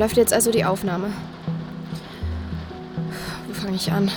[0.00, 1.08] Läuft jetzt also die Aufnahme.
[3.46, 4.10] Wo fange ich an?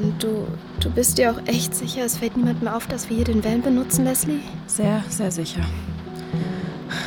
[0.00, 0.46] Und du,
[0.80, 3.60] du bist dir auch echt sicher, es fällt niemandem auf, dass wir hier den Van
[3.60, 4.40] benutzen, Leslie?
[4.66, 5.60] Sehr, sehr sicher.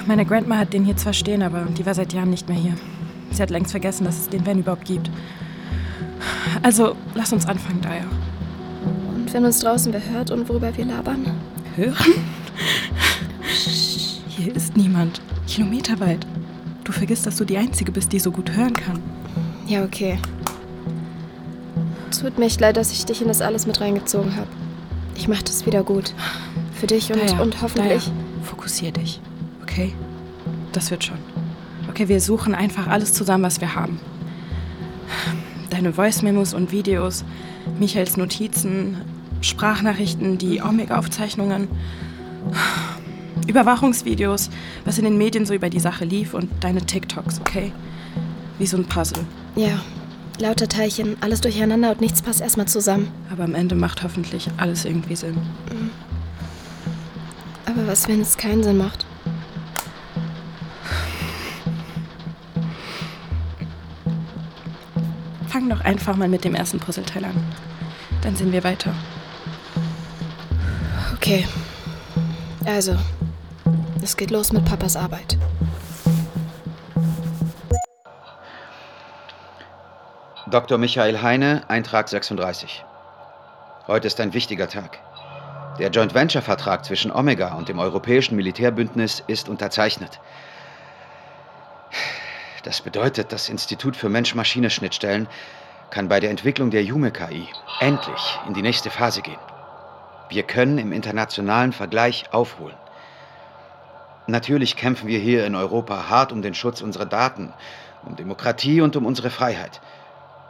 [0.06, 2.76] Meine Grandma hat den hier zwar stehen, aber die war seit Jahren nicht mehr hier.
[3.32, 5.10] Sie hat längst vergessen, dass es den Van überhaupt gibt.
[6.62, 8.06] Also, lass uns anfangen, Daya.
[9.16, 11.32] Und wenn uns draußen wer hört und worüber wir labern?
[11.76, 12.14] Hören?
[14.28, 15.20] Hier ist niemand.
[15.48, 16.28] Kilometerweit.
[16.90, 19.00] Du vergisst, dass du die Einzige bist, die so gut hören kann.
[19.68, 20.18] Ja, okay.
[22.20, 24.48] Tut mir echt leid, dass ich dich in das alles mit reingezogen habe.
[25.16, 26.16] Ich mach das wieder gut.
[26.74, 28.06] Für dich und, Daya, und hoffentlich.
[28.06, 29.22] Daya, fokussier dich.
[29.62, 29.94] Okay?
[30.72, 31.20] Das wird schon.
[31.92, 34.00] Okay, wir suchen einfach alles zusammen, was wir haben.
[35.70, 37.24] Deine Voice-Memos und Videos,
[37.78, 38.98] Michaels Notizen,
[39.42, 41.68] Sprachnachrichten, die Omega-Aufzeichnungen,
[43.50, 44.50] Überwachungsvideos,
[44.86, 47.74] was in den Medien so über die Sache lief und deine TikToks, okay?
[48.60, 49.26] Wie so ein Puzzle.
[49.56, 49.82] Ja,
[50.38, 53.12] lauter Teilchen, alles durcheinander und nichts passt erstmal zusammen.
[53.32, 55.38] Aber am Ende macht hoffentlich alles irgendwie Sinn.
[57.66, 59.06] Aber was, wenn es keinen Sinn macht?
[65.48, 67.36] Fang doch einfach mal mit dem ersten Puzzleteil an.
[68.22, 68.94] Dann sehen wir weiter.
[71.16, 71.46] Okay.
[72.66, 72.96] Also,
[74.02, 75.38] es geht los mit Papas Arbeit.
[80.48, 80.78] Dr.
[80.78, 82.84] Michael Heine, Eintrag 36.
[83.88, 85.00] Heute ist ein wichtiger Tag.
[85.80, 90.20] Der Joint Venture Vertrag zwischen Omega und dem Europäischen Militärbündnis ist unterzeichnet.
[92.64, 95.28] Das bedeutet, das Institut für Mensch-Maschine-Schnittstellen
[95.90, 97.48] kann bei der Entwicklung der Jume-KI
[97.80, 99.40] endlich in die nächste Phase gehen.
[100.30, 102.76] Wir können im internationalen Vergleich aufholen.
[104.30, 107.52] Natürlich kämpfen wir hier in Europa hart um den Schutz unserer Daten,
[108.06, 109.82] um Demokratie und um unsere Freiheit.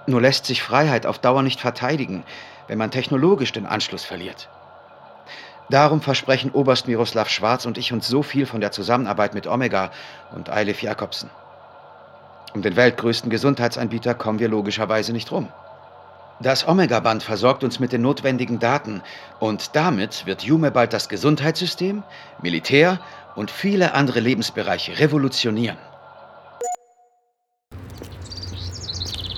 [0.05, 2.23] Nur lässt sich Freiheit auf Dauer nicht verteidigen,
[2.67, 4.49] wenn man technologisch den Anschluss verliert.
[5.69, 9.91] Darum versprechen Oberst Miroslav Schwarz und ich uns so viel von der Zusammenarbeit mit Omega
[10.35, 11.29] und Eilif Jakobsen.
[12.53, 15.47] Um den weltgrößten Gesundheitsanbieter kommen wir logischerweise nicht rum.
[16.41, 19.01] Das Omega-Band versorgt uns mit den notwendigen Daten
[19.39, 22.01] und damit wird Jume bald das Gesundheitssystem,
[22.41, 22.99] Militär
[23.39, 25.77] und viele andere Lebensbereiche revolutionieren.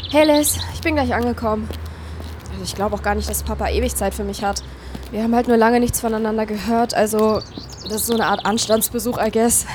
[0.10, 1.70] Hey Les, ich bin gleich angekommen.
[2.52, 4.64] Also ich glaube auch gar nicht, dass Papa ewig Zeit für mich hat.
[5.12, 7.42] Wir haben halt nur lange nichts voneinander gehört, also
[7.84, 9.68] das ist so eine Art Anstandsbesuch, I guess.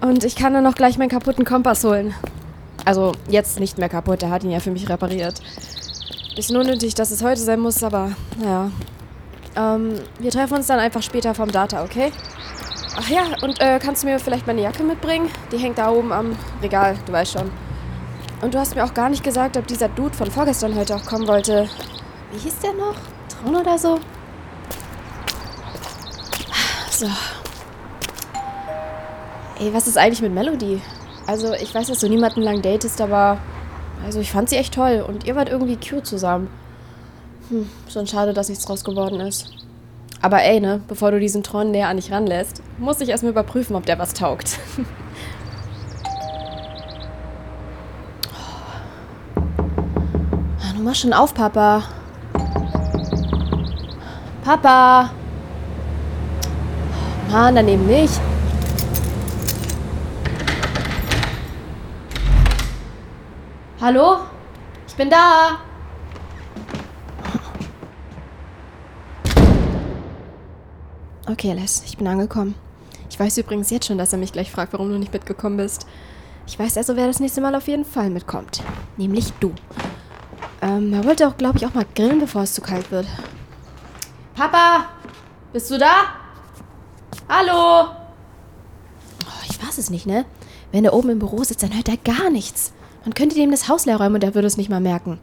[0.00, 2.14] Und ich kann dann noch gleich meinen kaputten Kompass holen.
[2.86, 5.42] Also jetzt nicht mehr kaputt, er hat ihn ja für mich repariert.
[6.34, 8.70] Bisschen unnötig, dass es heute sein muss, aber naja.
[9.54, 12.10] Ähm, wir treffen uns dann einfach später vom Data, okay?
[13.02, 15.30] Ach ja, und äh, kannst du mir vielleicht meine Jacke mitbringen?
[15.50, 17.50] Die hängt da oben am Regal, du weißt schon.
[18.42, 21.06] Und du hast mir auch gar nicht gesagt, ob dieser Dude von vorgestern heute auch
[21.06, 21.66] kommen wollte.
[22.30, 22.96] Wie hieß der noch?
[23.28, 23.98] Traun oder so?
[26.90, 27.06] So.
[29.58, 30.82] Ey, was ist eigentlich mit Melody?
[31.26, 33.38] Also, ich weiß, dass du niemanden lang datest, aber.
[34.04, 36.48] Also, ich fand sie echt toll und ihr wart irgendwie cute zusammen.
[37.48, 39.59] Hm, schon schade, dass nichts draus geworden ist.
[40.22, 43.74] Aber ey, ne, bevor du diesen Tron näher an dich ranlässt, muss ich erstmal überprüfen,
[43.74, 44.58] ob der was taugt.
[50.62, 51.82] Ah, Du machst schon auf, Papa.
[54.44, 55.10] Papa!
[57.28, 58.20] Oh, Mann, daneben nicht.
[63.80, 64.18] Hallo?
[64.86, 65.58] Ich bin da.
[71.30, 72.56] Okay, Les, ich bin angekommen.
[73.08, 75.86] Ich weiß übrigens jetzt schon, dass er mich gleich fragt, warum du nicht mitgekommen bist.
[76.48, 78.64] Ich weiß also, wer das nächste Mal auf jeden Fall mitkommt.
[78.96, 79.52] Nämlich du.
[80.60, 83.06] Ähm, er wollte auch, glaube ich, auch mal grillen, bevor es zu kalt wird.
[84.34, 84.86] Papa!
[85.52, 85.92] Bist du da?
[87.28, 87.90] Hallo!
[89.24, 90.24] Oh, ich weiß es nicht, ne?
[90.72, 92.72] Wenn er oben im Büro sitzt, dann hört er gar nichts.
[93.04, 95.20] Man könnte dem das Haus leer räumen und er würde es nicht mal merken.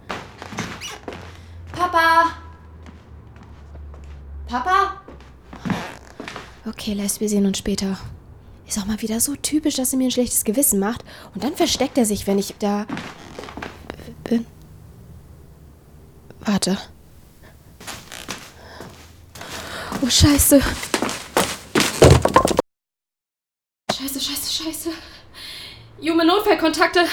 [1.74, 2.32] Papa!
[4.48, 5.02] Papa?
[6.88, 8.00] Okay, Les, wir sehen uns später.
[8.66, 11.04] Ist auch mal wieder so typisch, dass er mir ein schlechtes Gewissen macht.
[11.36, 12.86] Und dann versteckt er sich, wenn ich da
[14.24, 14.46] bin.
[16.40, 16.78] Warte.
[20.02, 20.62] Oh, scheiße.
[23.92, 24.90] Scheiße, scheiße, scheiße.
[26.00, 27.04] Jume Notfallkontakte.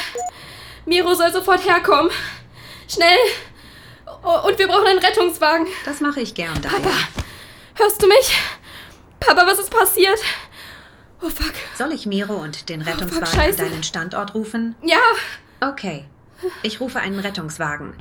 [0.87, 2.13] Miro soll sofort herkommen.
[2.89, 3.19] Schnell.
[4.23, 5.67] Oh, und wir brauchen einen Rettungswagen.
[5.85, 6.75] Das mache ich gern, Daya.
[6.75, 6.95] Papa,
[7.75, 8.39] hörst du mich?
[9.27, 10.19] Papa, was ist passiert?
[11.23, 11.55] Oh fuck.
[11.77, 14.75] Soll ich Miro und den Rettungswagen fuck, an deinen Standort rufen?
[14.83, 14.99] Ja,
[15.61, 16.05] Okay.
[16.63, 17.95] Ich rufe einen Rettungswagen.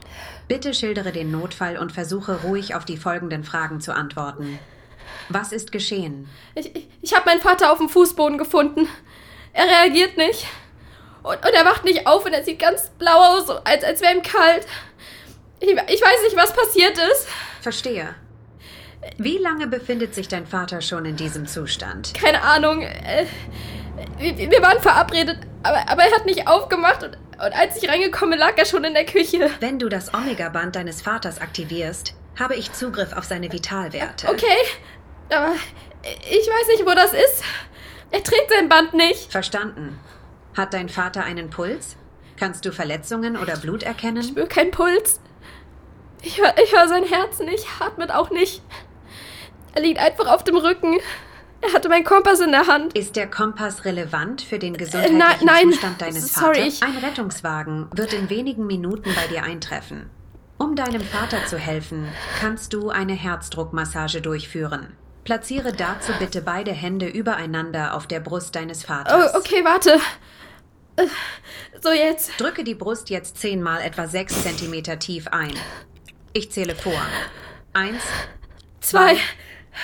[0.47, 4.59] Bitte schildere den Notfall und versuche ruhig auf die folgenden Fragen zu antworten.
[5.29, 6.27] Was ist geschehen?
[6.55, 8.89] ich, ich, ich habe meinen Vater auf dem Fußboden gefunden.
[9.53, 10.45] Er reagiert nicht.
[11.21, 14.13] Und, und er wacht nicht auf und er sieht ganz blau aus, als, als wäre
[14.15, 14.65] ihm kalt.
[15.61, 17.27] Ich, ich weiß nicht, was passiert ist.
[17.61, 18.13] Verstehe.
[19.17, 22.13] Wie lange befindet sich dein Vater schon in diesem Zustand?
[22.13, 22.81] Keine Ahnung.
[22.81, 23.25] Äh,
[24.17, 28.57] wir, waren verabredet, aber, aber er hat nicht aufgemacht und, und als ich reingekommen lag
[28.57, 29.49] er schon in der Küche.
[29.59, 34.29] Wenn du das Omega-Band deines Vaters aktivierst, habe ich Zugriff auf seine Vitalwerte.
[34.29, 34.45] Okay,
[35.29, 35.53] aber
[36.03, 37.43] ich weiß nicht, wo das ist.
[38.11, 39.31] Er trägt sein Band nicht.
[39.31, 39.99] Verstanden.
[40.55, 41.95] Hat dein Vater einen Puls?
[42.37, 44.23] Kannst du Verletzungen oder Blut Ich erkennen?
[44.23, 45.19] spüre keinen Puls.
[46.21, 48.61] Ich höre ich hör sein Herz nicht, atmet auch nicht.
[49.73, 50.97] Er liegt einfach auf dem Rücken.
[51.61, 52.95] Er hatte meinen Kompass in der Hand.
[52.95, 55.71] Ist der Kompass relevant für den gesundheitlichen nein, nein.
[55.71, 56.81] Zustand deines Sorry, Vaters?
[56.81, 60.09] Ein Rettungswagen wird in wenigen Minuten bei dir eintreffen.
[60.57, 62.07] Um deinem Vater zu helfen,
[62.39, 64.93] kannst du eine Herzdruckmassage durchführen.
[65.23, 69.33] Platziere dazu bitte beide Hände übereinander auf der Brust deines Vaters.
[69.33, 69.99] Oh, okay, warte.
[70.97, 71.07] Äh,
[71.81, 72.39] So, jetzt.
[72.39, 75.53] Drücke die Brust jetzt zehnmal etwa sechs Zentimeter tief ein.
[76.33, 77.01] Ich zähle vor.
[77.73, 78.03] Eins,
[78.81, 79.15] Zwei,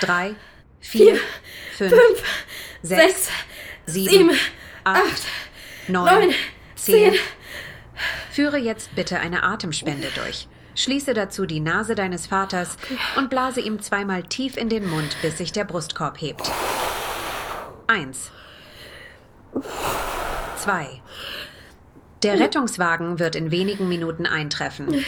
[0.00, 0.34] drei,
[0.80, 1.18] vier,
[1.76, 1.92] fünf,
[2.82, 3.28] sechs, sechs,
[3.86, 4.30] sieben, sieben,
[4.84, 5.22] acht, acht,
[5.88, 6.34] neun, neun,
[6.74, 7.12] zehn.
[7.12, 7.20] zehn.
[8.30, 10.48] Führe jetzt bitte eine Atemspende durch.
[10.74, 12.76] Schließe dazu die Nase deines Vaters
[13.16, 16.50] und blase ihm zweimal tief in den Mund, bis sich der Brustkorb hebt.
[17.86, 18.30] Eins.
[20.56, 21.02] Zwei.
[22.22, 25.04] Der Rettungswagen wird in wenigen Minuten eintreffen.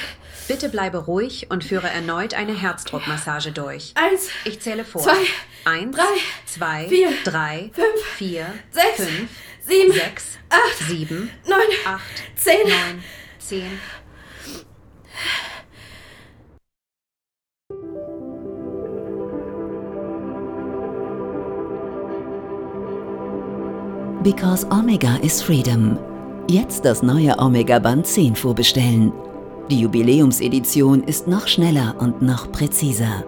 [0.49, 3.93] Bitte bleibe ruhig und führe erneut eine Herzdruckmassage durch.
[3.94, 5.03] Eins, Ich zähle vor.
[5.03, 5.26] Zwei,
[5.64, 6.05] Eins, drei,
[6.47, 9.31] zwei, vier, drei, fünf, vier, sechs, fünf,
[9.61, 12.62] sieben, sechs, acht, sieben, neun, acht, zehn.
[12.67, 13.05] neun,
[13.38, 13.79] zehn.
[24.23, 26.12] Because Omega is Freedom.
[26.49, 29.12] Jetzt das neue Omega Band 10 vorbestellen.
[29.71, 33.23] Die Jubiläumsedition ist noch schneller und noch präziser.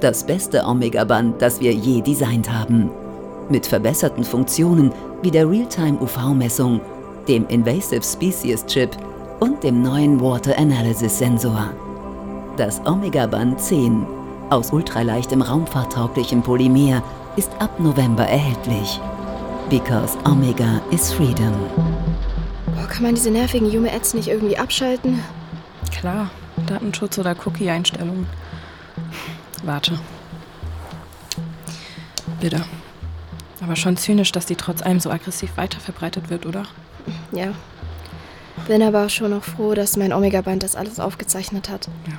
[0.00, 2.90] Das beste Omega Band, das wir je designt haben.
[3.48, 4.90] Mit verbesserten Funktionen
[5.22, 6.80] wie der Realtime UV-Messung,
[7.28, 8.90] dem Invasive Species Chip
[9.38, 11.70] und dem neuen Water Analysis Sensor.
[12.56, 14.04] Das Omega Band 10
[14.50, 17.02] aus ultraleichtem raumfahrttauglichem Polymer
[17.36, 19.00] ist ab November erhältlich.
[19.70, 21.54] Because Omega is Freedom.
[22.82, 25.22] Boah, kann man diese nervigen Yume-Ads nicht irgendwie abschalten?
[25.92, 26.32] Klar,
[26.66, 28.26] Datenschutz oder Cookie-Einstellungen.
[29.62, 30.00] Warte.
[32.40, 32.64] Bitte.
[33.62, 36.64] Aber schon zynisch, dass die trotz allem so aggressiv weiterverbreitet wird, oder?
[37.30, 37.54] Ja.
[38.66, 41.86] Bin aber schon noch froh, dass mein Omega-Band das alles aufgezeichnet hat.
[42.08, 42.14] Ja.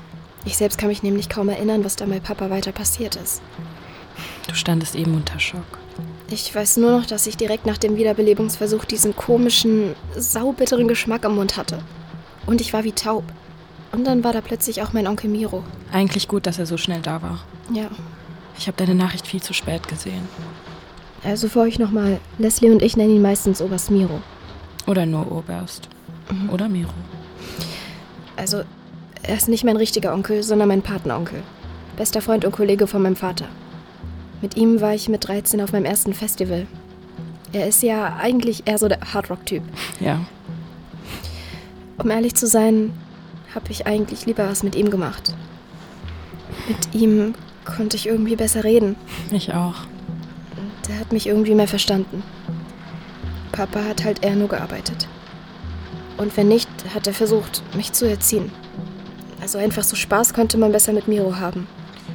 [0.46, 3.42] Ich selbst kann mich nämlich kaum erinnern, was da bei Papa weiter passiert ist.
[4.48, 5.83] Du standest eben unter Schock.
[6.30, 11.36] Ich weiß nur noch, dass ich direkt nach dem Wiederbelebungsversuch diesen komischen, saubitteren Geschmack im
[11.36, 11.80] Mund hatte.
[12.46, 13.24] Und ich war wie taub.
[13.92, 15.64] Und dann war da plötzlich auch mein Onkel Miro.
[15.92, 17.44] Eigentlich gut, dass er so schnell da war.
[17.72, 17.90] Ja.
[18.58, 20.28] Ich habe deine Nachricht viel zu spät gesehen.
[21.24, 22.20] Also für euch nochmal.
[22.38, 24.22] Leslie und ich nennen ihn meistens Oberst Miro.
[24.88, 25.88] Oder nur Oberst.
[26.52, 26.92] Oder Miro.
[28.36, 28.64] Also,
[29.22, 31.44] er ist nicht mein richtiger Onkel, sondern mein Patenonkel.
[31.96, 33.48] Bester Freund und Kollege von meinem Vater.
[34.44, 36.68] Mit ihm war ich mit 13 auf meinem ersten Festival.
[37.54, 39.64] Er ist ja eigentlich eher so der Hardrock-Typ.
[40.02, 40.20] Ja.
[41.98, 42.92] Um ehrlich zu sein,
[43.56, 45.34] habe ich eigentlich lieber was mit ihm gemacht.
[46.68, 48.98] Mit ihm konnte ich irgendwie besser reden.
[49.32, 49.86] Ich auch.
[50.90, 52.22] Der hat mich irgendwie mehr verstanden.
[53.54, 55.08] Papa hat halt eher nur gearbeitet.
[56.18, 58.52] Und wenn nicht, hat er versucht, mich zu erziehen.
[59.40, 61.66] Also einfach so Spaß konnte man besser mit Miro haben.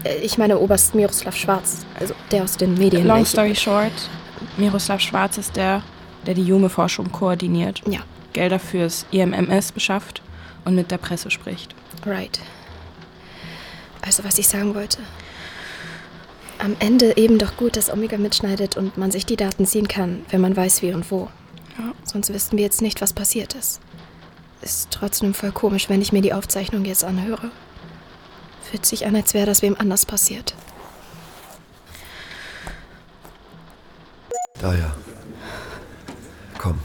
[0.09, 3.07] Äh, Ich meine Oberst Miroslav Schwarz, also der aus den Medien.
[3.07, 3.93] Long story short,
[4.57, 5.83] Miroslav Schwarz ist der,
[6.27, 8.01] der die Jume-Forschung koordiniert, Ja,
[8.33, 10.23] Gelder fürs IMMS beschafft
[10.65, 11.75] und mit der Presse spricht.
[12.07, 12.39] right.
[14.03, 14.99] Also was ich sagen wollte.
[16.59, 20.25] Am Ende eben doch gut, dass Omega mitschneidet und man sich die Daten ziehen kann,
[20.31, 21.29] wenn man weiß, wie und wo.
[21.79, 21.93] Ja.
[22.05, 23.81] Sonst wüssten wir jetzt nicht, was passiert ist.
[24.63, 27.51] Ist trotzdem voll komisch, wenn ich mir die Aufzeichnung jetzt anhöre.
[28.71, 30.55] Fühlt sich an, als wäre das wem anders passiert.
[34.61, 34.95] Da ja.
[36.59, 36.79] Komm.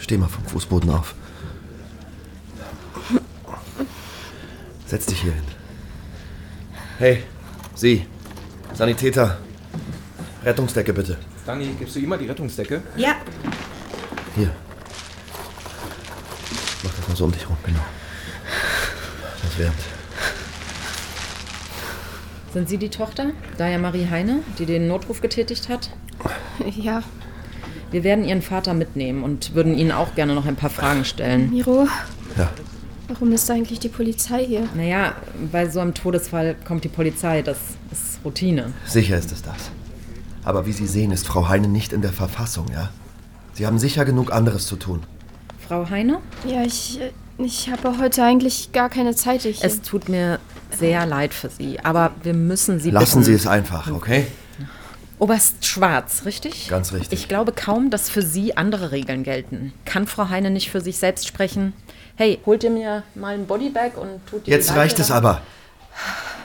[0.00, 1.14] Steh mal vom Fußboden auf.
[4.86, 5.44] Setz dich hier hin.
[6.98, 7.24] Hey,
[7.74, 8.06] Sie.
[8.72, 9.38] Sanitäter.
[10.44, 11.18] Rettungsdecke bitte.
[11.44, 12.82] Dani, gibst du ihm mal die Rettungsdecke?
[12.96, 13.16] Ja.
[14.34, 14.50] Hier.
[16.82, 17.84] Mach das mal so um dich rum, genau.
[19.42, 20.03] Das wärmt.
[22.54, 25.90] Sind Sie die Tochter, Daya Marie Heine, die den Notruf getätigt hat?
[26.76, 27.02] Ja,
[27.90, 31.50] Wir werden Ihren Vater mitnehmen und würden Ihnen auch gerne noch ein paar Fragen stellen.
[31.50, 31.86] Miro,
[32.36, 32.48] Ja,
[33.08, 34.68] warum ist eigentlich die Polizei hier?
[34.74, 35.14] Naja,
[35.50, 37.42] bei so einem Todesfall kommt die Polizei.
[37.42, 37.58] Das
[37.90, 38.72] ist Routine.
[38.86, 39.70] sicher ist es das.
[40.44, 42.90] Aber wie Sie sehen, ist Frau Heine nicht in der Verfassung, ja?
[43.52, 45.02] Sie haben sicher genug anderes zu tun.
[45.66, 46.18] Frau Heine?
[46.46, 49.44] Ja, ich, äh, ich habe heute eigentlich gar keine Zeit.
[49.44, 50.38] Ich, Es tut mir
[50.78, 53.24] sehr leid für Sie, aber wir müssen Sie Lassen bitten.
[53.24, 54.26] Sie es einfach, okay?
[55.18, 56.68] Oberst Schwarz, richtig?
[56.68, 57.12] Ganz richtig.
[57.12, 59.72] Ich glaube kaum, dass für Sie andere Regeln gelten.
[59.84, 61.72] Kann Frau Heine nicht für sich selbst sprechen?
[62.16, 65.14] Hey, holt ihr mir mal ein Bodybag und tut die Jetzt Leiche reicht es da-
[65.14, 65.40] aber.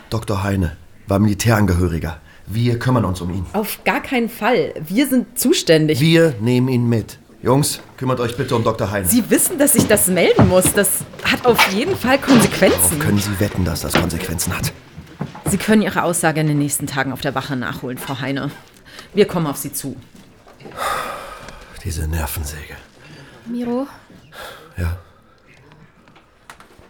[0.10, 0.44] Dr.
[0.44, 2.20] Heine war Militärangehöriger.
[2.46, 3.46] Wir kümmern uns um ihn.
[3.54, 4.74] Auf gar keinen Fall.
[4.88, 6.00] Wir sind zuständig.
[6.00, 7.18] Wir nehmen ihn mit.
[7.42, 8.92] Jungs, kümmert euch bitte um Dr.
[8.92, 9.08] Heine.
[9.08, 10.74] Sie wissen, dass ich das melden muss.
[10.74, 10.90] Das
[11.24, 12.80] hat auf jeden Fall Konsequenzen.
[12.82, 14.74] Darauf können Sie wetten, dass das Konsequenzen hat.
[15.46, 18.52] Sie können Ihre Aussage in den nächsten Tagen auf der Wache nachholen, Frau Heine.
[19.14, 19.96] Wir kommen auf Sie zu.
[21.84, 22.76] Diese Nervensäge.
[23.46, 23.88] Miro,
[24.78, 24.98] Ja,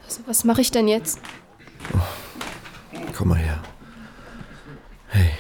[0.05, 1.19] also was mache ich denn jetzt?
[3.15, 3.59] komm mal her.
[5.09, 5.31] Hey.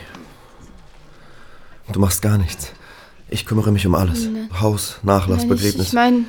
[1.91, 2.71] Du machst gar nichts.
[3.29, 4.27] Ich kümmere mich um alles.
[4.59, 5.87] Haus, Nachlass, Nein, ich Begräbnis.
[5.87, 6.25] ich meine,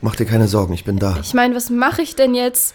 [0.00, 1.16] Mach dir keine Sorgen, ich bin da.
[1.22, 2.74] ich mein, was mache ich denn jetzt?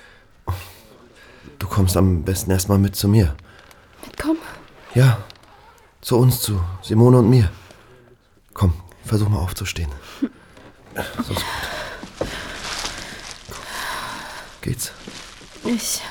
[1.59, 3.35] Du kommst am besten erstmal mit zu mir.
[4.05, 4.37] Mitkommen?
[4.95, 5.17] Ja,
[5.99, 7.51] zu uns, zu Simone und mir.
[8.53, 9.89] Komm, versuch mal aufzustehen.
[10.95, 11.39] So ist
[12.19, 12.27] gut.
[14.61, 14.91] Geht's?
[15.65, 16.01] Ich.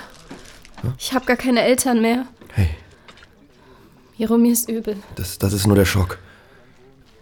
[0.98, 2.26] Ich habe gar keine Eltern mehr.
[2.52, 2.68] Hey,
[4.18, 4.96] Miro, mir ist übel.
[5.14, 6.18] das, das ist nur der Schock.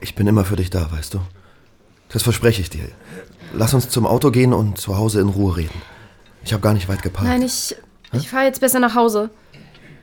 [0.04, 1.20] Ich bin immer für dich da, weißt du?
[2.10, 2.84] Das verspreche ich dir.
[3.54, 5.80] Lass uns zum Auto gehen und zu Hause in Ruhe reden.
[6.44, 7.26] Ich habe gar nicht weit geparkt.
[7.26, 7.74] Nein, ich.
[8.12, 9.30] Ich fahre jetzt besser nach Hause.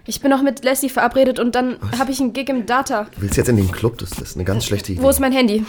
[0.07, 3.03] Ich bin noch mit Leslie verabredet und dann habe ich einen Gig im Data.
[3.13, 3.99] Du willst jetzt in den Club?
[3.99, 5.03] Das, ist eine ganz schlechte Idee.
[5.03, 5.63] Wo ist mein Handy?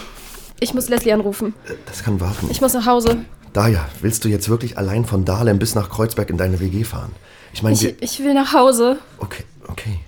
[0.61, 1.53] Ich muss Leslie anrufen.
[1.85, 2.49] Das kann warten.
[2.51, 3.27] Ich muss nach Hause.
[3.53, 7.12] Daja, willst du jetzt wirklich allein von Dahlem bis nach Kreuzberg in deine WG fahren?
[7.53, 8.99] Ich meine, Ich, ich will nach Hause.
[9.19, 10.01] Okay, okay.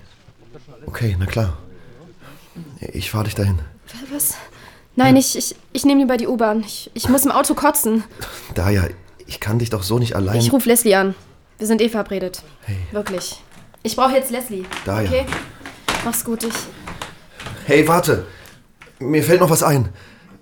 [0.86, 1.58] Okay, na klar.
[2.80, 3.58] Ich fahre dich dahin.
[4.12, 4.34] Was?
[4.96, 6.60] Nein, ich, ich, ich nehme lieber die U-Bahn.
[6.60, 8.04] Ich, ich muss im Auto kotzen.
[8.54, 8.84] Daja,
[9.26, 10.38] ich kann dich doch so nicht allein...
[10.38, 11.14] Ich rufe Leslie an.
[11.58, 12.42] Wir sind eh verabredet.
[12.62, 12.76] Hey.
[12.92, 13.42] Wirklich.
[13.82, 14.64] Ich brauche jetzt Leslie.
[14.84, 15.08] Da, ja.
[15.08, 15.26] Okay?
[16.04, 16.44] Mach's gut.
[16.44, 16.54] Ich.
[17.66, 18.26] Hey, warte!
[18.98, 19.88] Mir fällt noch was ein.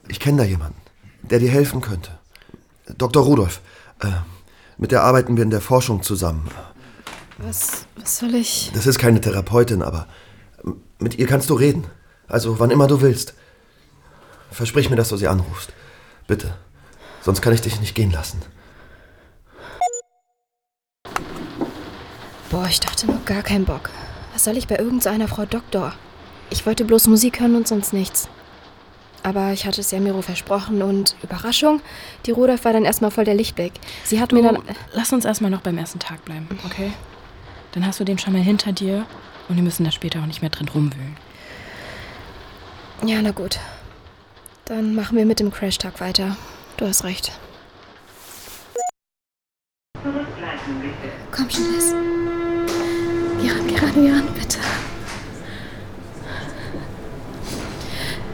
[0.09, 0.80] Ich kenne da jemanden,
[1.23, 2.18] der dir helfen könnte.
[2.99, 3.23] Dr.
[3.23, 3.61] Rudolf.
[4.00, 4.09] Äh,
[4.76, 6.49] mit der arbeiten wir in der Forschung zusammen.
[7.38, 8.71] Was, was soll ich.
[8.75, 10.06] Das ist keine Therapeutin, aber
[10.99, 11.85] mit ihr kannst du reden.
[12.33, 13.35] Also wann immer du willst.
[14.51, 15.71] Versprich mir, dass du sie anrufst.
[16.27, 16.55] Bitte.
[17.21, 18.41] Sonst kann ich dich nicht gehen lassen.
[22.51, 23.91] Boah, ich dachte nur gar keinen Bock.
[24.33, 25.93] Was soll ich bei irgendeiner Frau Doktor?
[26.49, 28.29] Ich wollte bloß Musik hören und sonst nichts.
[29.23, 31.81] Aber ich hatte es ja Miro versprochen und Überraschung,
[32.25, 33.73] die Rudolf war dann erstmal voll der Lichtblick.
[34.05, 34.62] Sie hat mir Du, dann.
[34.95, 36.93] lass uns erstmal noch beim ersten Tag bleiben, okay?
[37.73, 39.05] Dann hast du den schon mal hinter dir
[39.49, 41.17] und wir müssen da später auch nicht mehr drin rumwühlen.
[43.04, 43.59] Ja, na gut.
[44.66, 46.37] Dann machen wir mit dem Crashtag weiter.
[46.76, 47.32] Du hast recht.
[51.30, 51.94] Komm schon, Liz.
[53.40, 54.59] Geh ran, geh ran, geh ran, bitte.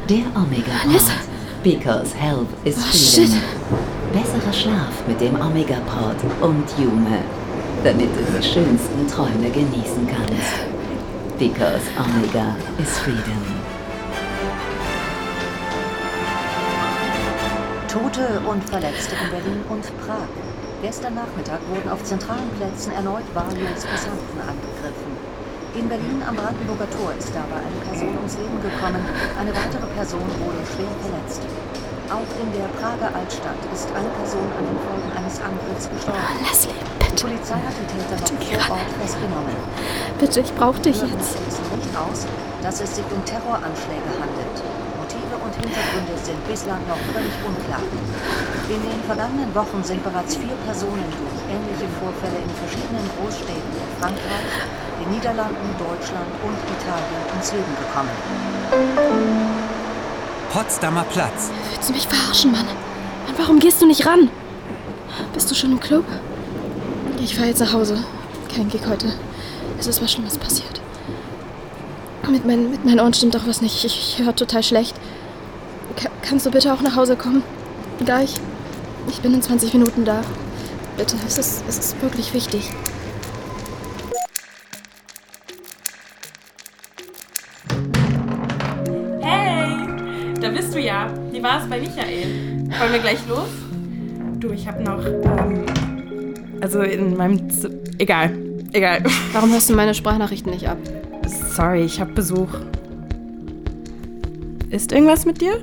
[0.08, 0.72] Der Omega.
[0.87, 1.10] Pod.
[1.62, 3.32] Because health is Oh, freedom.
[3.32, 3.42] shit.
[4.12, 7.18] Besserer Schlaf mit dem Omega Pod und Jume.
[7.84, 10.64] Damit du die schönsten Träume genießen kannst.
[11.38, 13.57] Because Omega is freedom.
[17.88, 20.28] Tote und Verletzte in Berlin und Prag.
[20.83, 25.16] Gestern Nachmittag wurden auf zentralen Plätzen erneut wahllos Passanten angegriffen.
[25.73, 29.00] In Berlin am Brandenburger Tor ist dabei eine Person ums Leben gekommen.
[29.40, 31.40] Eine weitere Person wurde schwer verletzt.
[32.12, 36.45] Auch in der Prager Altstadt ist eine Person an den Folgen eines Angriffs gestorben.
[36.45, 37.25] Leslie, Die bitte.
[37.25, 38.76] Polizei hat die Täter geh vor.
[38.76, 39.57] Ort festgenommen.
[40.21, 41.40] Bitte, ich brauch dich jetzt.
[41.40, 42.28] schließen nicht aus,
[42.61, 44.61] dass es sich um Terroranschläge handelt.
[45.18, 47.82] Motive und Hintergründe sind bislang noch völlig unklar.
[48.68, 53.90] In den vergangenen Wochen sind bereits vier Personen durch ähnliche Vorfälle in verschiedenen Großstädten in
[53.98, 54.52] Frankreich,
[55.00, 58.14] den Niederlanden, Deutschland und Italien ums Leben gekommen.
[60.52, 61.50] Potsdamer Platz.
[61.72, 62.66] Willst du mich verarschen, Mann?
[62.66, 64.30] Mann, warum gehst du nicht ran?
[65.34, 66.04] Bist du schon im Club?
[67.20, 68.04] Ich fahre jetzt nach Hause.
[68.54, 69.12] Kein Gig heute.
[69.78, 70.80] Es ist was Schlimmes passiert.
[72.28, 73.84] Mit, mein, mit meinen Ohren stimmt auch was nicht.
[73.84, 74.94] Ich, ich höre total schlecht.
[76.28, 77.42] Ka kannst du bitte auch nach Hause kommen?
[78.04, 78.35] Gleich.
[79.08, 80.20] Ich bin in 20 Minuten da.
[80.99, 82.68] Bitte, es ist, es ist wirklich wichtig.
[89.23, 89.68] Hey,
[90.38, 91.06] da bist du ja.
[91.32, 92.26] Wie war es bei Michael?
[92.78, 93.49] Wollen wir gleich los?
[94.38, 95.02] Du, ich hab noch.
[95.06, 95.64] Ähm,
[96.61, 97.49] also in meinem.
[97.49, 98.37] Z egal.
[98.75, 99.02] Egal.
[99.32, 100.76] Warum hörst du meine Sprachnachrichten nicht ab?
[101.26, 102.50] Sorry, ich hab Besuch.
[104.68, 105.58] Ist irgendwas mit dir?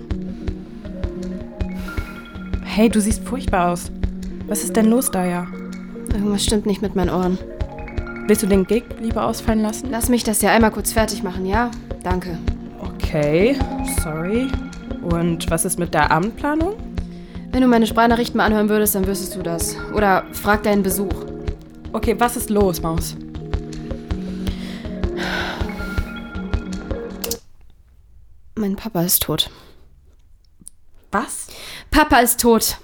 [2.76, 3.90] Hey, du siehst furchtbar aus.
[4.48, 5.48] Was ist denn los, Daya?
[6.12, 7.38] Irgendwas stimmt nicht mit meinen Ohren.
[8.28, 9.88] Willst du den Gig lieber ausfallen lassen?
[9.92, 11.72] Lass mich das ja einmal kurz fertig machen, ja?
[12.04, 12.38] Danke.
[12.82, 13.58] Okay,
[14.04, 14.50] sorry.
[15.04, 16.76] Und was ist mit der Abendplanung?
[17.54, 19.78] Wenn du meine Sprachnachrichten mal anhören würdest, dann wüsstest du das.
[19.94, 21.16] Oder frag deinen Besuch.
[21.94, 23.16] Okay, was ist los, Maus?
[28.56, 29.50] Mein Papa ist tot.
[31.14, 31.48] Was?
[31.96, 32.78] Papa ist tot.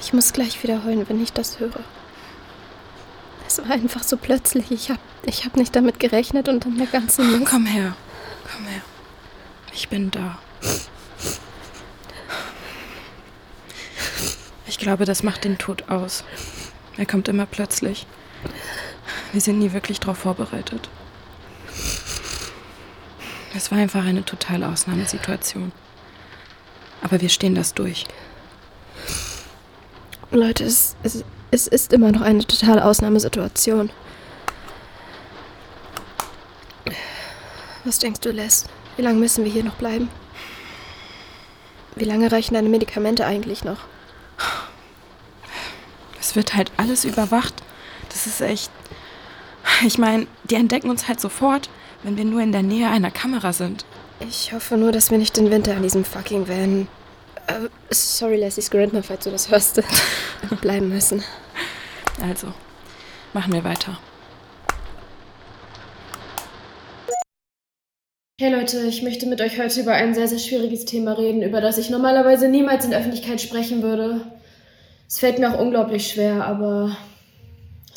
[0.00, 1.80] Ich muss gleich wieder heulen, wenn ich das höre.
[3.46, 4.70] Es war einfach so plötzlich.
[4.70, 7.44] Ich hab, ich hab nicht damit gerechnet und dann der ganze Mist.
[7.44, 7.94] Komm her.
[8.50, 8.80] Komm her.
[9.74, 10.38] Ich bin da.
[14.66, 16.24] Ich glaube, das macht den Tod aus.
[16.96, 18.06] Er kommt immer plötzlich.
[19.32, 20.88] Wir sind nie wirklich darauf vorbereitet.
[23.56, 25.72] Es war einfach eine totale Ausnahmesituation.
[27.02, 28.04] Aber wir stehen das durch.
[30.30, 33.90] Leute, es, es, es ist immer noch eine totale Ausnahmesituation.
[37.84, 38.64] Was denkst du, Les?
[38.96, 40.08] Wie lange müssen wir hier noch bleiben?
[41.94, 43.78] Wie lange reichen deine Medikamente eigentlich noch?
[46.18, 47.54] Es wird halt alles überwacht.
[48.08, 48.70] Das ist echt.
[49.86, 51.68] Ich meine, die entdecken uns halt sofort,
[52.04, 53.84] wenn wir nur in der Nähe einer Kamera sind.
[54.20, 56.86] Ich hoffe nur, dass wir nicht den Winter in diesem fucking Van.
[57.46, 59.82] Äh, sorry, Leslie's Grandma, falls du das hörst.
[60.60, 61.24] bleiben müssen.
[62.22, 62.48] Also,
[63.32, 63.98] machen wir weiter.
[68.40, 71.60] Hey Leute, ich möchte mit euch heute über ein sehr, sehr schwieriges Thema reden, über
[71.60, 74.26] das ich normalerweise niemals in Öffentlichkeit sprechen würde.
[75.08, 76.96] Es fällt mir auch unglaublich schwer, aber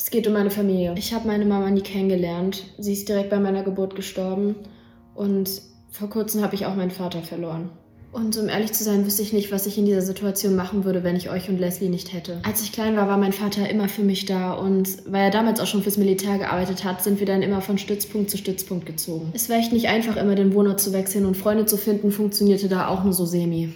[0.08, 0.94] es geht um meine Familie.
[0.96, 2.64] Ich habe meine Mama nie kennengelernt.
[2.78, 4.54] Sie ist direkt bei meiner Geburt gestorben
[5.14, 7.68] und vor kurzem habe ich auch meinen Vater verloren.
[8.10, 11.04] Und um ehrlich zu sein, wüsste ich nicht, was ich in dieser Situation machen würde,
[11.04, 12.40] wenn ich euch und Leslie nicht hätte.
[12.42, 15.60] Als ich klein war, war mein Vater immer für mich da und weil er damals
[15.60, 19.30] auch schon fürs Militär gearbeitet hat, sind wir dann immer von Stützpunkt zu Stützpunkt gezogen.
[19.34, 22.70] Es war echt nicht einfach, immer den Wohnort zu wechseln und Freunde zu finden, funktionierte
[22.70, 23.74] da auch nur so semi.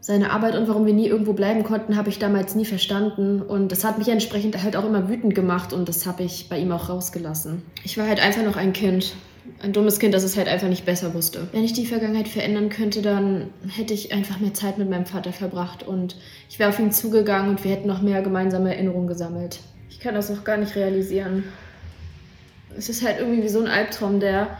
[0.00, 3.70] Seine Arbeit und warum wir nie irgendwo bleiben konnten, habe ich damals nie verstanden und
[3.70, 6.72] das hat mich entsprechend halt auch immer wütend gemacht und das habe ich bei ihm
[6.72, 7.62] auch rausgelassen.
[7.84, 9.14] Ich war halt einfach noch ein Kind
[9.62, 11.48] ein dummes Kind, das es halt einfach nicht besser wusste.
[11.52, 15.32] Wenn ich die Vergangenheit verändern könnte, dann hätte ich einfach mehr Zeit mit meinem Vater
[15.32, 16.16] verbracht und
[16.48, 19.60] ich wäre auf ihn zugegangen und wir hätten noch mehr gemeinsame Erinnerungen gesammelt.
[19.88, 21.44] Ich kann das noch gar nicht realisieren.
[22.76, 24.56] Es ist halt irgendwie wie so ein Albtraum, der.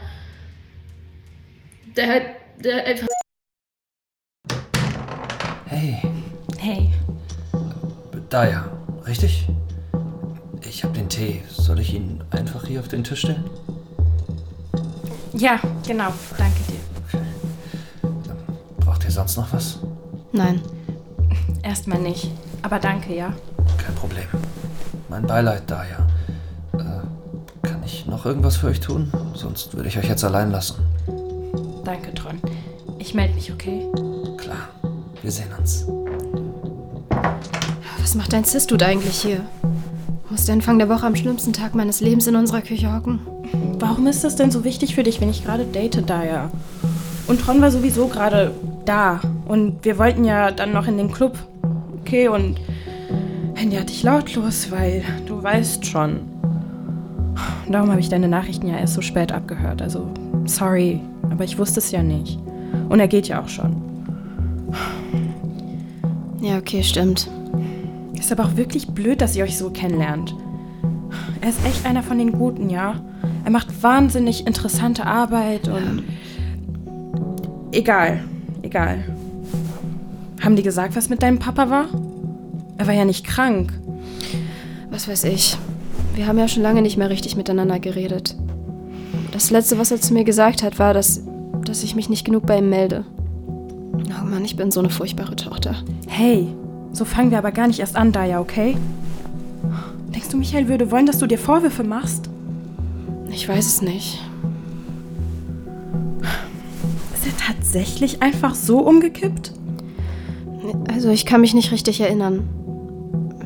[1.95, 2.23] der halt.
[2.63, 3.07] der einfach.
[5.81, 5.97] Hey,
[6.59, 6.91] Hey,
[8.29, 8.65] da ja,
[9.07, 9.47] richtig?
[10.61, 11.41] Ich habe den Tee.
[11.49, 13.45] Soll ich ihn einfach hier auf den Tisch stellen?
[15.33, 16.09] ja, genau.
[16.37, 17.19] Danke dir.
[18.77, 19.79] Braucht ihr sonst noch was?
[20.31, 20.61] Nein.
[21.63, 22.29] Erstmal nicht.
[22.61, 23.33] Aber danke, ja.
[23.83, 24.25] Kein Problem.
[25.09, 26.79] Mein Beileid da ja.
[26.79, 29.11] Äh, kann ich noch irgendwas für euch tun?
[29.33, 30.75] Sonst würde ich euch jetzt allein lassen.
[31.83, 32.39] Danke, Tron.
[32.99, 33.87] Ich melde mich, okay?
[35.21, 35.85] Wir sehen uns.
[37.99, 39.41] Was macht dein Cis-Dude eigentlich hier?
[40.31, 43.19] Muss der Anfang der Woche am schlimmsten Tag meines Lebens in unserer Küche hocken?
[43.77, 46.49] Warum ist das denn so wichtig für dich, wenn ich gerade date, Daya?
[47.27, 48.51] Und Tron war sowieso gerade
[48.85, 49.21] da.
[49.45, 51.37] Und wir wollten ja dann noch in den Club.
[51.99, 52.59] Okay, und
[53.53, 56.21] Handy hatte ich lautlos, weil du weißt schon.
[57.69, 59.81] Darum habe ich deine Nachrichten ja erst so spät abgehört.
[59.81, 60.07] Also,
[60.45, 62.39] sorry, aber ich wusste es ja nicht.
[62.89, 63.90] Und er geht ja auch schon.
[66.41, 67.29] Ja, okay, stimmt.
[68.13, 70.35] Ist aber auch wirklich blöd, dass ihr euch so kennenlernt.
[71.39, 72.99] Er ist echt einer von den Guten, ja.
[73.45, 76.03] Er macht wahnsinnig interessante Arbeit und.
[77.71, 78.23] Egal,
[78.63, 79.03] egal.
[80.41, 81.85] Haben die gesagt, was mit deinem Papa war?
[82.77, 83.71] Er war ja nicht krank.
[84.89, 85.57] Was weiß ich.
[86.15, 88.35] Wir haben ja schon lange nicht mehr richtig miteinander geredet.
[89.31, 91.21] Das Letzte, was er zu mir gesagt hat, war, dass,
[91.63, 93.05] dass ich mich nicht genug bei ihm melde.
[93.93, 95.75] Oh Mann, ich bin so eine furchtbare Tochter.
[96.13, 96.47] Hey,
[96.91, 98.77] so fangen wir aber gar nicht erst an, Daya, okay?
[100.13, 102.29] Denkst du, Michael würde wollen, dass du dir Vorwürfe machst?
[103.29, 104.19] Ich weiß es nicht.
[107.71, 109.53] tatsächlich einfach so umgekippt?
[110.93, 112.49] Also ich kann mich nicht richtig erinnern.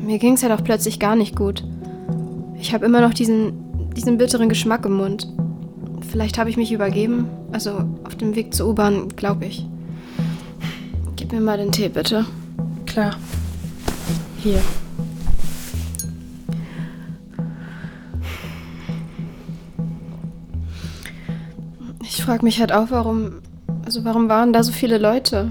[0.00, 1.62] Mir ging es ja doch plötzlich gar nicht gut.
[2.58, 3.52] Ich habe immer noch diesen,
[3.94, 5.32] diesen bitteren Geschmack im Mund.
[6.10, 7.28] Vielleicht habe ich mich übergeben.
[7.52, 9.64] Also auf dem Weg zur U-Bahn, glaube ich.
[11.14, 12.26] Gib mir mal den Tee, bitte.
[12.96, 13.14] Klar.
[14.38, 14.58] Hier.
[22.00, 23.42] Ich frage mich halt auch, warum.
[23.84, 25.50] Also warum waren da so viele Leute?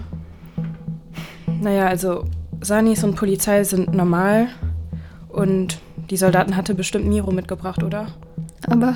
[1.61, 2.25] Naja, also
[2.61, 4.47] Sanis und Polizei sind normal
[5.29, 5.77] und
[6.09, 8.07] die Soldaten hatte bestimmt Miro mitgebracht, oder?
[8.67, 8.95] Aber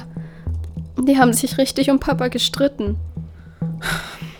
[0.97, 2.97] die haben sich richtig um Papa gestritten.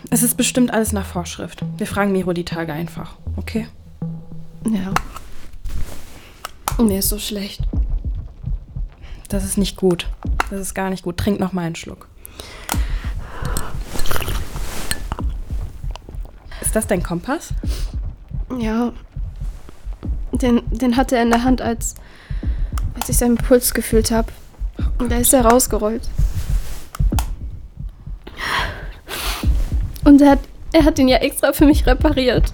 [0.09, 1.63] Es ist bestimmt alles nach Vorschrift.
[1.77, 3.67] Wir fragen Miro die Tage einfach, okay?
[4.65, 4.93] Ja.
[6.83, 7.61] Mir ist so schlecht.
[9.27, 10.07] Das ist nicht gut.
[10.49, 11.17] Das ist gar nicht gut.
[11.17, 12.07] Trink noch mal einen Schluck.
[16.61, 17.49] Ist das dein Kompass?
[18.59, 18.91] Ja.
[20.31, 21.95] Den, den hatte er in der Hand, als,
[22.95, 24.31] als ich seinen Puls gefühlt habe.
[24.99, 26.07] Und da ist er rausgerollt.
[30.03, 30.39] Und er hat,
[30.73, 32.53] er hat ihn ja extra für mich repariert.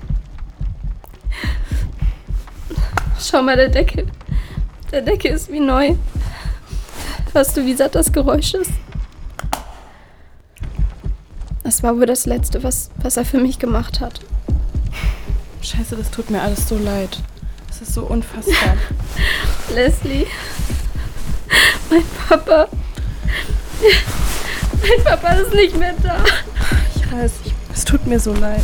[3.19, 4.05] Schau mal, der Deckel.
[4.91, 5.95] Der Deckel ist wie neu.
[7.33, 8.71] Hörst du, wie satt das Geräusch ist?
[11.63, 14.19] Das war wohl das Letzte, was, was er für mich gemacht hat.
[15.61, 17.17] Scheiße, das tut mir alles so leid.
[17.67, 18.77] Das ist so unfassbar.
[19.73, 20.27] Leslie.
[21.89, 22.67] Mein Papa.
[24.81, 26.23] Mein Papa ist nicht mehr da.
[26.95, 27.31] Ich weiß,
[27.73, 28.63] es tut mir so leid.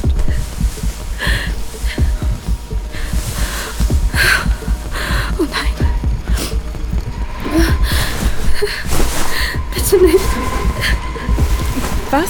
[12.12, 12.30] Was?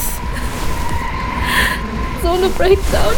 [2.21, 3.15] So eine Breakdown.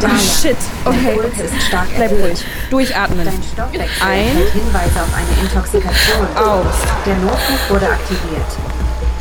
[0.00, 0.56] Daya, Shit.
[0.84, 1.44] dein Okay, Puls okay.
[1.44, 2.44] ist stark Bleib ruhig.
[2.70, 3.24] Durchatmen.
[3.26, 4.36] Dein Stoffwechsel Ein.
[4.52, 6.26] Hinweise auf eine Intoxikation.
[6.36, 6.74] Aus.
[7.04, 8.46] Der Notruf wurde aktiviert.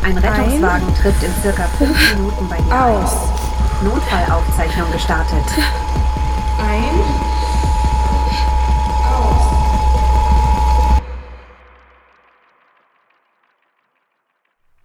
[0.03, 3.11] Ein Rettungswagen trifft in circa fünf Minuten bei dir Aus.
[3.11, 3.87] ein.
[3.87, 5.43] Notfallaufzeichnung gestartet.
[6.59, 6.99] Ein.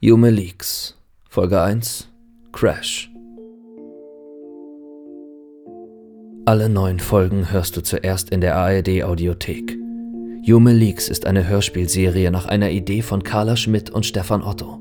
[0.01, 0.98] Yume Leaks.
[1.31, 2.09] Folge 1.
[2.53, 3.12] Crash.
[6.47, 9.77] Alle neun Folgen hörst du zuerst in der ARD Audiothek.
[10.43, 14.81] Yume Leaks ist eine Hörspielserie nach einer Idee von Carla Schmidt und Stefan Otto.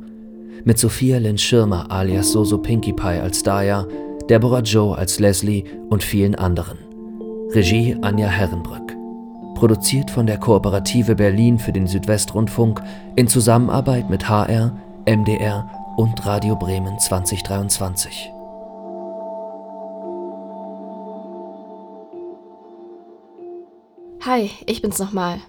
[0.63, 3.85] Mit Sophia Lynn Schirmer alias Soso Pinkie Pie als Daya,
[4.29, 6.77] Deborah Joe als Leslie und vielen anderen.
[7.49, 8.95] Regie Anja Herrenbrück.
[9.55, 12.81] Produziert von der Kooperative Berlin für den Südwestrundfunk
[13.17, 14.71] in Zusammenarbeit mit HR,
[15.05, 18.31] MDR und Radio Bremen 2023.
[24.23, 25.39] Hi, ich bin's nochmal.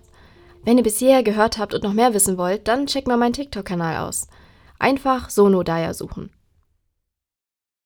[0.64, 3.34] Wenn ihr bis hierher gehört habt und noch mehr wissen wollt, dann checkt mal meinen
[3.34, 4.26] TikTok-Kanal aus.
[4.78, 6.30] Einfach Sono Daya suchen.